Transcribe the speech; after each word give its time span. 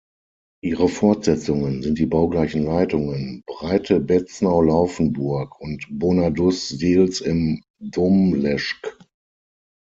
Ihre 0.63 0.87
Fortsetzungen 0.89 1.83
sind 1.83 1.99
die 1.99 2.07
baugleichen 2.07 2.63
Leitungen 2.65 3.43
Breite-Beznau-Laufenburg 3.45 5.59
und 5.61 5.85
Bonaduz-Sils 5.91 7.21
im 7.21 7.61
Domleschg. 7.79 8.97